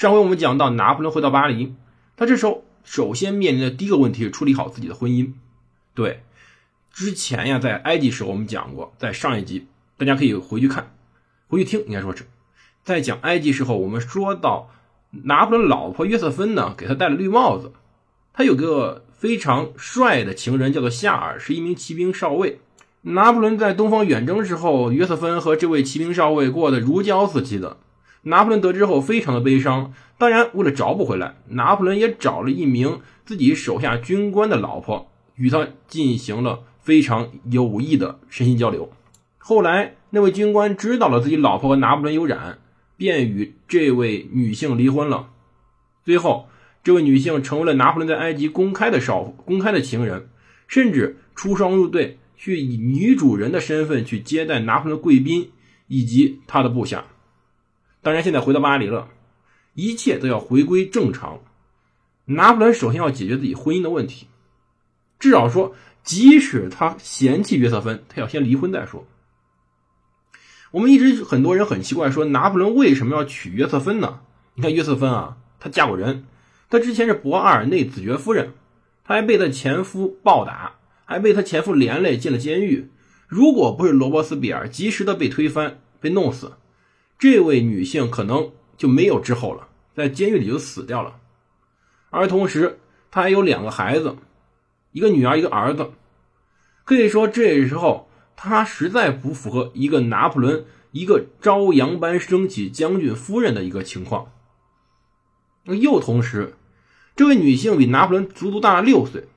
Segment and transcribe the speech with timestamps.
[0.00, 1.74] 上回我们讲到，拿破仑回到巴黎，
[2.16, 5.34] 他这时候首先面临的第一个问题是处理好自己的婚姻。
[5.92, 6.22] 对，
[6.90, 9.66] 之前呀，在埃及时候我们讲过，在上一集
[9.98, 10.94] 大家可以回去看，
[11.48, 12.24] 回去听，应该说是，
[12.82, 14.70] 在讲埃及时候，我们说到
[15.10, 17.70] 拿破仑老婆约瑟芬呢，给他戴了绿帽子。
[18.32, 22.58] 他有个非常帅的情人，叫做夏尔，是一名骑兵少尉。
[23.02, 27.76] 拿破仑在东方远征时候，约瑟芬和这位骑兵少尉过得如胶似漆的。
[28.22, 38.92] 拿破仑得知后非常的悲伤，当然为了找补回来，拿破仑也找了一名自己手下军官的老婆，与他进行了非常有益的身心交流。
[39.38, 42.58] 后来那位军官知道了自己老婆和拿破仑有染，
[42.96, 45.30] 便与这位女性离婚了。
[46.04, 46.48] 最后，
[46.84, 50.28] 这位女性成为了拿破仑在埃及公开的少公开的情人，
[50.68, 55.50] 甚至出双入对，去以女主人的身份去接待拿破仑贵宾
[55.88, 57.06] 以及他的部下。
[58.02, 59.08] 当然，现在回到巴黎了，
[59.74, 61.40] 一切都要回归正常。
[62.24, 64.26] 拿破仑首先要解决自己婚姻的问题，
[65.18, 69.06] 至少说，即使他嫌弃约瑟芬，他要先离婚再说。
[70.70, 74.20] 我们一直很多人很奇怪，说拿破仑为什么要娶约瑟芬呢？
[74.54, 76.24] 你看约瑟芬啊，她嫁过人，
[76.68, 78.54] 她之前是博阿尔内子爵夫人，
[79.04, 82.88] 她还被她前夫暴打，还被她前夫连累进了监狱。
[83.26, 86.52] 如果不是罗伯斯比尔及时的被推翻、被弄死。
[87.20, 91.16] 这位女性可能就没有之后了，在监狱里就死掉了，
[92.08, 94.16] 而同时她还有两个孩子，
[94.92, 95.90] 一个女儿一个儿子，
[96.84, 104.32] 可以说这时候她实在不符合一个拿破仑一个朝阳般升起将军夫人的一个情况。
[105.64, 106.54] 又同时，
[107.14, 109.28] 这位女性比拿破仑足足大了六岁，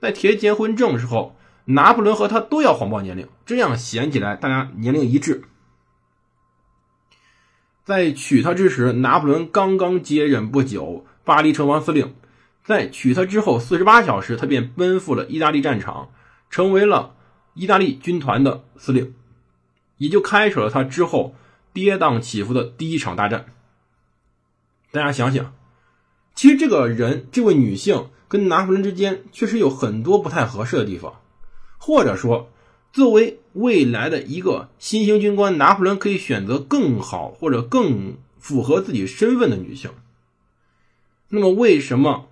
[0.00, 1.36] 在填结婚证时候，
[1.66, 5.44] 拿破仑和她都要谎报年龄，这样显起来大家年龄一致。
[7.84, 12.14] 在娶她之时，拿破仑刚刚接任不久，巴黎城防司令。
[12.62, 16.10] 在娶她之后四十八小时，他便奔赴了意大利战场，
[16.50, 17.16] 成为了
[17.54, 19.14] 意大利军团的司令，
[19.96, 21.34] 也就开始了他之后
[21.72, 23.46] 跌宕起伏的第一场大战。
[24.92, 25.52] 大家想想，
[26.34, 31.20] 其实这个人，这位女性跟拿破仑之间确实有很多不太合适的地方，
[31.78, 32.50] 或者说。
[32.92, 39.92] 作为未来的一个新型军官，拿破仑可以选择更好或者更符合自己身份的女性。
[41.28, 42.28] 那么，为什么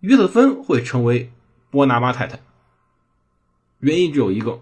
[0.00, 1.32] 约瑟芬会成为
[1.70, 2.40] 波拿巴太太？
[3.78, 4.60] 原因只有一个，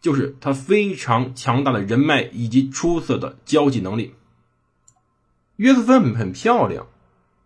[0.00, 4.14] 就是她非常强大的人脉以及出色的交际能力。
[5.56, 6.86] 约瑟芬很漂亮，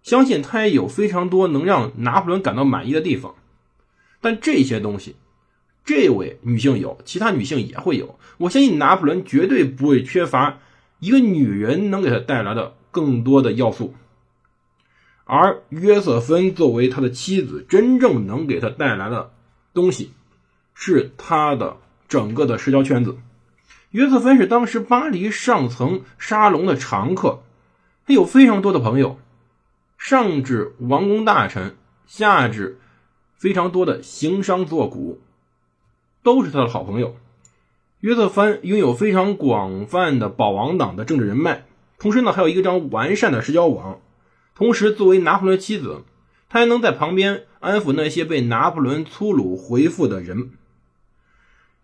[0.04, 3.34] 相信她也有非常多能让拿破仑感到满意的地方，
[4.20, 5.16] 但这些东西。
[5.84, 8.18] 这位女性有，其他女性也会有。
[8.38, 10.58] 我相信拿破仑绝对不会缺乏
[11.00, 13.94] 一个女人能给他带来的更多的要素，
[15.24, 19.32] 而约瑟芬作为他的妻子，真正能给他带来的
[19.74, 20.12] 东西，
[20.74, 21.76] 是他的
[22.08, 23.16] 整个的社交圈子。
[23.90, 27.42] 约瑟芬是当时巴黎上层沙龙的常客，
[28.06, 29.18] 他有非常多的朋友，
[29.98, 31.76] 上至王公大臣，
[32.06, 32.78] 下至
[33.36, 35.18] 非常多的行商作贾。
[36.22, 37.16] 都是他的好朋友。
[38.00, 41.64] 约瑟芬拥有非常广泛的保王党的政治人脉，
[41.98, 44.00] 同时呢，还有一个张完善的社交网。
[44.54, 46.02] 同时，作为拿破仑的妻子，
[46.48, 50.50] 他还能在旁边安抚那些被拿破仑粗鲁回复的人。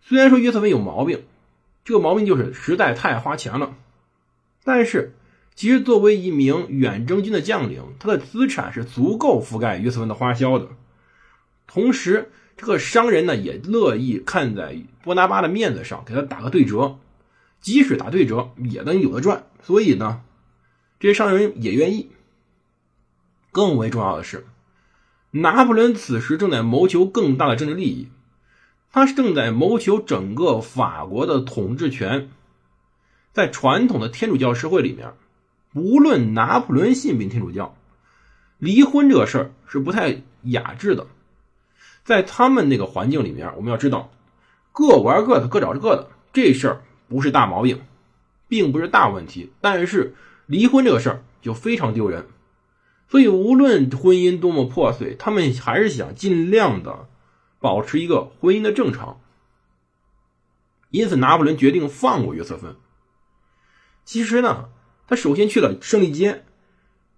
[0.01, 1.23] 虽然说约瑟芬有毛病，
[1.85, 3.75] 这个毛病就是实在太花钱了。
[4.63, 5.13] 但是，
[5.55, 10.67] 其实作为一名远征军的将领，他的资产是足够覆盖约瑟芬的花销的。
[11.65, 12.29] 同时，
[12.59, 16.97] 这个商人呢也乐意看在波拿巴的面子上给他打个对折，
[17.61, 20.23] 即使打对折也能有的赚，所以呢，
[20.99, 22.09] 这些商人也愿意。
[23.53, 24.45] 更为重要的是，
[25.31, 28.09] 拿破仑此时正在谋求更大的政治利益，
[28.91, 32.29] 他正在谋求整个法国的统治权。
[33.31, 35.13] 在传统的天主教社会里面，
[35.73, 37.77] 无论拿破仑信不信天主教，
[38.57, 41.07] 离婚这个事儿是不太雅致的。
[42.03, 44.11] 在他们那个环境里面，我们要知道，
[44.71, 47.81] 各玩各的，各找各的，这事儿不是大毛病，
[48.47, 49.51] 并不是大问题。
[49.61, 50.15] 但是
[50.45, 52.27] 离婚这个事儿就非常丢人。
[53.07, 57.07] 所以无论婚姻多么破碎，他们还是想尽量的
[57.59, 59.19] 保持一个婚姻的正常。
[60.91, 62.75] 因此，拿破仑决定放过约瑟芬。
[64.05, 64.69] 其实呢，
[65.07, 66.43] 他首先去了胜利街，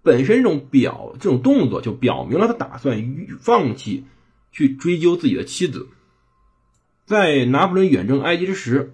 [0.01, 4.05] 本身这种表这种动作就表明了他打算放弃
[4.51, 5.87] 去追究自己的妻子。
[7.05, 8.93] 在拿破仑远征埃及之时，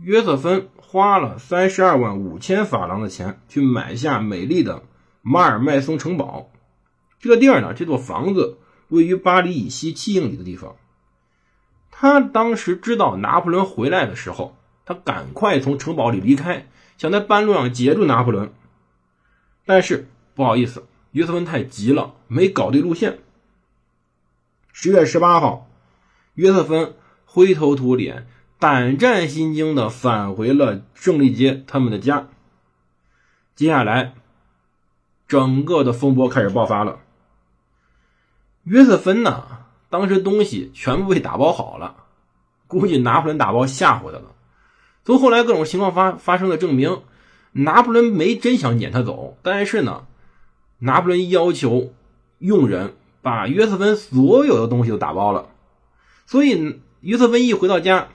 [0.00, 4.84] 约瑟芬花了三十二万五千法郎的钱去买下美丽的
[5.22, 6.50] 马尔麦松城堡。
[7.18, 8.58] 这个地儿呢，这座房子
[8.88, 10.76] 位于巴黎以西七英里的地方。
[11.90, 18.52] 他当时知道拿破仑回来的时候，他赶快从城堡里离开，想在半路上截住拿破仑。
[19.66, 23.18] 但是不好意思，约瑟芬太急了，没搞对路线。
[24.80, 25.68] 十月十八号，
[26.34, 26.94] 约瑟芬。
[27.24, 28.28] 灰头土脸、
[28.60, 32.28] 胆战心惊的返回了胜利街他们的家。
[33.56, 34.14] 接下来，
[35.26, 37.00] 整个的风波开始爆发了。
[38.62, 41.96] 约瑟芬呢，当时东西全部被打包好了，
[42.68, 44.32] 估计拿破仑打包吓唬他了。
[45.04, 47.02] 从后来各种情况发发生的证明，
[47.50, 50.06] 拿破仑没真想撵他走，但是呢，
[50.78, 51.92] 拿破仑要求
[52.38, 55.48] 佣人把约瑟芬所有的东西都打包了，
[56.26, 56.80] 所以。
[57.00, 58.08] 约瑟芬一回到家，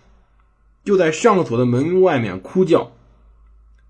[0.84, 2.92] 就在上锁的门外面哭叫、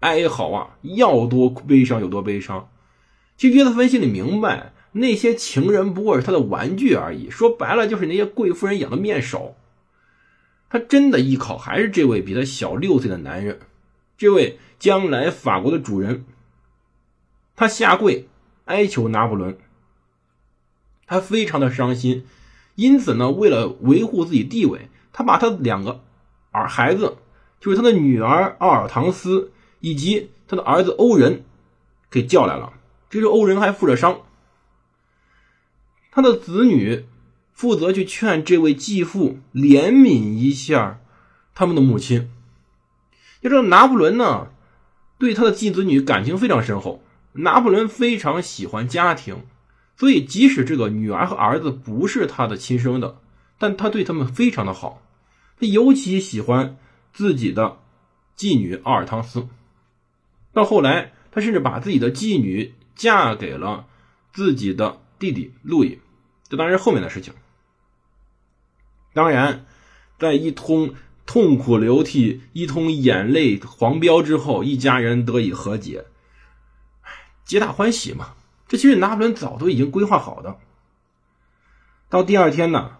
[0.01, 2.69] 哀嚎啊，要多悲伤有多悲伤。
[3.35, 9.55] 其实约瑟芬心里明白，那些情人不过是他的玩具而已，说白了就是那些贵妇人养的面首。
[10.69, 13.61] 他真的依靠还是这位比他小六岁的男人，
[14.15, 16.23] 这位将来法国的主人。
[17.55, 18.27] 他下跪
[18.65, 19.57] 哀求拿破仑，
[21.07, 22.25] 他非常的伤心。
[22.75, 26.01] 因此呢，为了维护自己地位，他把他两个
[26.51, 27.17] 儿孩子，
[27.59, 31.43] 就是他的女儿奥尔唐斯以及他的儿子欧仁，
[32.09, 32.73] 给叫来了。
[33.09, 34.21] 这时候欧仁还负着伤，
[36.11, 37.05] 他的子女
[37.53, 40.99] 负责去劝这位继父怜悯一下
[41.53, 42.31] 他们的母亲。
[43.41, 44.47] 要知道拿破仑呢，
[45.19, 47.03] 对他的继子女感情非常深厚。
[47.33, 49.43] 拿破仑非常喜欢家庭。
[49.95, 53.19] 所以，即使这个女儿和儿子不是他的亲生的，
[53.57, 55.01] 但他对他们非常的好。
[55.59, 56.77] 他尤其喜欢
[57.13, 57.77] 自己的
[58.35, 59.47] 继女奥尔汤斯。
[60.51, 63.85] 到后来，他甚至把自己的继女嫁给了
[64.33, 65.99] 自己的弟弟路易。
[66.49, 67.33] 这当然是后面的事情。
[69.13, 69.65] 当然，
[70.17, 76.05] 在一通痛苦流涕、一通眼泪狂飙之后，一家人得以和解，
[77.45, 78.33] 皆大欢喜嘛。
[78.73, 80.57] 这其实拿破仑早都已经规划好的。
[82.09, 82.97] 到第二天呢，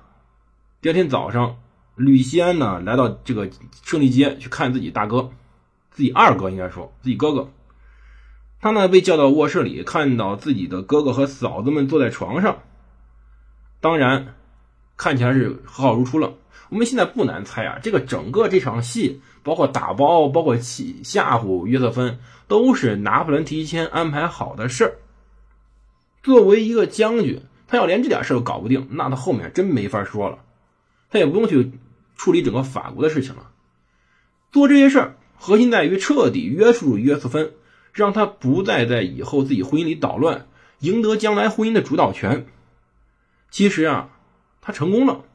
[0.82, 1.58] 第二天早上，
[1.96, 3.50] 吕西安呢来到这个
[3.82, 5.32] 胜利街去看自己大哥，
[5.90, 7.50] 自己二哥应该说自己哥哥。
[8.62, 12.60] 他呢被叫到卧室里，看到自己的哥哥和嫂子们坐在床上，
[13.82, 14.36] 当然
[14.96, 16.36] 看起来是和好如初了。
[16.70, 24.98] 我们现在不难猜啊，这个整个这场戏，包括打包，包括起吓唬约瑟芬，都是拿破仑提前安排好的事儿。
[26.24, 30.40] 作为一个将军，他要连这点事都搞不定，那他后面真没法说了。
[31.12, 31.74] 他也不用去
[32.16, 33.52] 处理整个法国的事情了。
[34.52, 37.52] 做这些事儿，核心在于彻底约束约瑟芬，
[37.92, 40.48] 让他不再在以后自己婚姻里捣乱，
[40.80, 42.46] 赢得将来婚姻的主导权。
[43.52, 44.10] 其实啊，
[44.62, 45.26] 他成功了。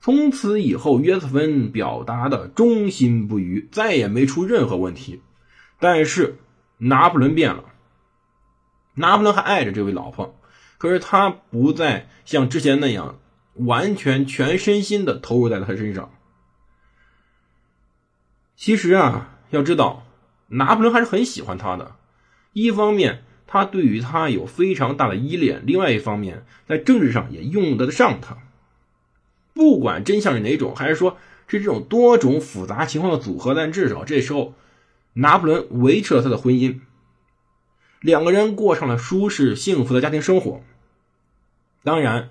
[0.00, 5.20] 从此以后，约瑟芬表达的忠心不渝，再也没出任何问题。
[5.80, 6.36] 但是
[6.78, 7.64] 拿破仑变了。
[8.96, 10.38] 拿破仑还爱着这位老婆，
[10.76, 13.18] 可是他不再像之前那样
[13.54, 16.10] 完全全身心的投入在他身上。
[18.56, 20.06] 其实啊，要知道，
[20.48, 21.96] 拿破仑还是很喜欢他的。
[22.52, 28.38] 一方面，他对于他有非常大的依恋；另外一方面，在政治上也用得上他。
[29.52, 34.54] 不管真相是哪种，还是说是这种多种复杂情况的组合，但至少这时候，
[35.12, 36.80] 拿破仑维持了他的婚姻。
[38.00, 40.62] 两个人过上了舒适幸福的家庭生活。
[41.82, 42.30] 当然，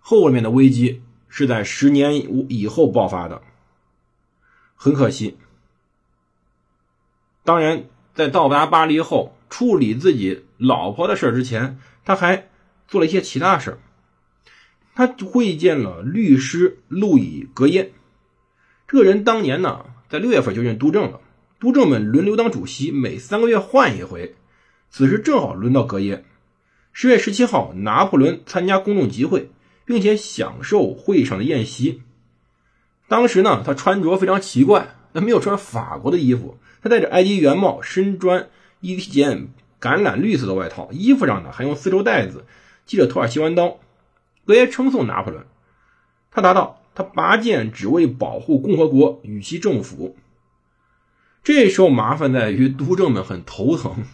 [0.00, 3.42] 后面的危机是在十年以后爆发的。
[4.76, 5.38] 很可惜，
[7.42, 12.48] 当然，在到达巴黎后，处理自己老婆的事之前，他还
[12.86, 13.78] 做了一些其他事
[14.94, 17.92] 他会见了律师路易格耶，
[18.86, 21.20] 这个人当年呢，在六月份就任督政了。
[21.58, 24.34] 督政们轮流当主席，每三个月换一回。
[24.90, 26.24] 此时正好轮到格耶。
[26.92, 29.50] 十月十七号，拿破仑参加公众集会，
[29.84, 32.02] 并且享受会上的宴席。
[33.08, 38.48] 当时呢，他穿着非常奇怪，他没有穿法国的衣服，他戴着埃及圆帽，身穿
[38.80, 39.48] 一件
[39.80, 42.44] 橄榄绿色的外套，衣服上呢还用丝绸带子
[42.86, 43.78] 系着土耳其弯刀。
[44.44, 45.44] 格耶称颂拿破仑，
[46.30, 50.16] 他答道：“他拔剑只为保护共和国与其政府。”
[51.44, 54.04] 这时候麻烦在于督政们很头疼。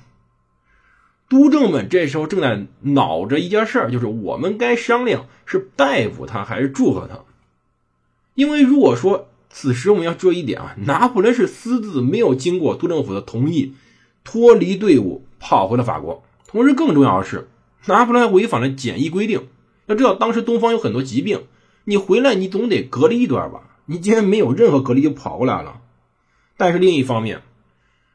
[1.29, 7.21] 督政们这时候正在恼着一件事儿，就是我们该商量是逮捕他还是祝贺他。
[8.35, 13.75] 因为如果说此时我们要注意一点啊，拿破仑是私自没有经过督政府的同意，
[14.25, 16.25] 脱离队伍跑回了法国。
[16.49, 17.49] 同时，更重要的是，
[17.87, 19.47] 拿破仑还违反了检疫规定。
[19.87, 21.45] 要知道，当时东方有很多疾病，
[21.85, 23.63] 你回来你总得隔离一段吧？
[23.87, 25.80] 你竟然没有任何隔离就跑过来了。
[26.61, 27.41] 但是另一方面，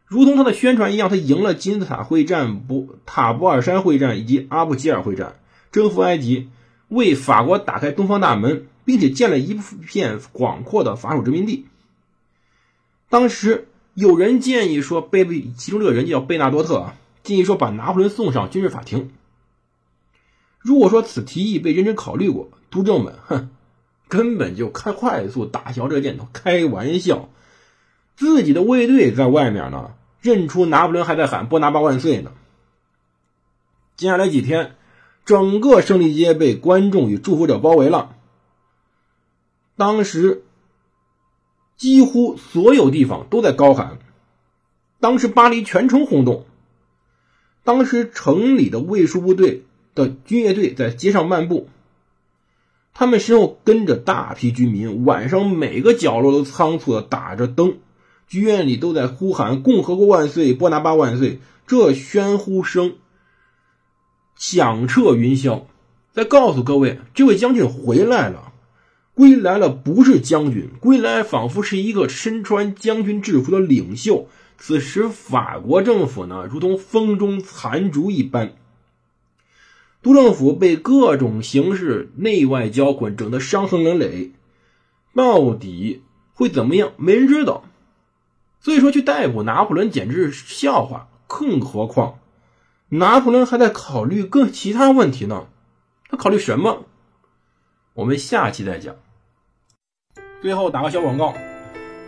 [0.05, 5.39] 如同他的宣传一样，他赢了金字塔会战、不塔布尔山会战以及阿布吉尔会战，
[5.71, 6.49] 征服埃及，
[6.87, 11.65] 为法国打开东方大门，并且建了一片广阔的法属殖民地。
[13.09, 19.09] 当时有人建议说，贝贝，其中这个人叫贝纳多特啊，建议说把拿破仑送上军事法庭。
[20.59, 23.49] 如果说此提议被认真考虑过，督政们哼，
[24.07, 27.27] 根本就开快速打消这个念头，开玩笑。
[28.15, 29.91] 自己的卫队在外面呢，
[30.21, 32.31] 认出拿破仑还在喊“波拿巴万岁”呢。
[33.97, 34.75] 接下来几天，
[35.25, 38.15] 整个胜利街被观众与祝福者包围了。
[39.77, 40.43] 当时，
[41.75, 43.99] 几乎所有地方都在高喊。
[44.99, 46.45] 当时巴黎全城轰动。
[47.63, 51.67] 当时城里的卫戍部队的军乐队在街上漫步，
[52.93, 57.77] 他们身后跟着大批居民，晚上每个角落都仓促的打着灯。
[58.27, 62.95] 剧院里都在呼喊“共和国万岁，波拿巴万岁”，这喧呼声
[64.35, 65.63] 响彻云霄，
[66.11, 68.51] 再告诉各位，这位将军回来了，
[69.13, 74.27] 归来了，不是将军，归来仿佛是一个身穿将军制服的领袖。
[74.57, 78.53] 此时，法国政府呢，如同风中残烛一般，
[80.01, 84.31] 督政府被各种形式内外交困，整得伤痕累累，
[85.13, 86.01] 到底
[86.33, 86.91] 会怎么样？
[86.97, 87.65] 没人知道。
[88.65, 91.07] 所以说，去逮捕拿破仑简直是笑话。
[91.27, 92.17] 更何况，
[92.89, 95.45] 拿破仑还在考虑更其他问题呢。
[96.09, 96.85] 他考虑什么？
[97.93, 98.95] 我们下期再讲。
[100.41, 101.35] 最后打个小广告，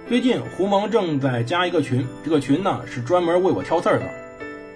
[0.09, 4.09] 最近胡蒙正在加一个群，这个群呢是专门为我挑刺儿的。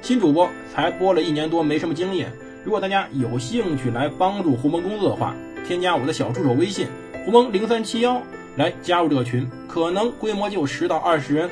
[0.03, 2.31] 新主播才播了一年多，没什么经验。
[2.63, 5.33] 如果大家有兴趣来帮助胡蒙工作的话，
[5.65, 6.87] 添加我的小助手微信
[7.25, 8.21] 胡蒙零三七幺
[8.55, 11.49] 来加入这个群，可能规模就十到二十人。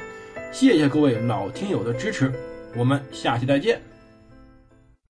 [0.51, 2.32] 谢谢各位老听友的支持，
[2.75, 3.88] 我们下期再见。